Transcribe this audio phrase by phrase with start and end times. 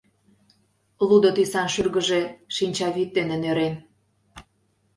[1.07, 2.21] Лудо тӱсан шӱргыжӧ
[2.55, 3.75] шинчавӱд дене нӧрен.